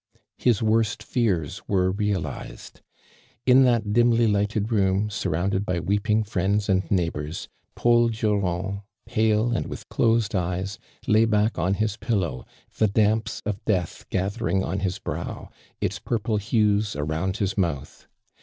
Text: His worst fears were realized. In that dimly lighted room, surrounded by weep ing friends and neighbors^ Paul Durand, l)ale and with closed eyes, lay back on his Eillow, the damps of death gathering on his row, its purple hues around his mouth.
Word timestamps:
His 0.39 0.63
worst 0.63 1.03
fears 1.03 1.61
were 1.67 1.91
realized. 1.91 2.81
In 3.45 3.61
that 3.65 3.93
dimly 3.93 4.25
lighted 4.25 4.71
room, 4.71 5.11
surrounded 5.11 5.63
by 5.63 5.79
weep 5.79 6.09
ing 6.09 6.23
friends 6.23 6.67
and 6.69 6.81
neighbors^ 6.89 7.49
Paul 7.75 8.09
Durand, 8.09 8.81
l)ale 9.15 9.55
and 9.55 9.67
with 9.67 9.87
closed 9.89 10.33
eyes, 10.33 10.79
lay 11.05 11.25
back 11.25 11.59
on 11.59 11.75
his 11.75 11.97
Eillow, 11.97 12.47
the 12.79 12.87
damps 12.87 13.43
of 13.45 13.63
death 13.65 14.07
gathering 14.09 14.63
on 14.63 14.79
his 14.79 14.99
row, 15.05 15.49
its 15.79 15.99
purple 15.99 16.37
hues 16.37 16.95
around 16.95 17.37
his 17.37 17.55
mouth. 17.55 18.07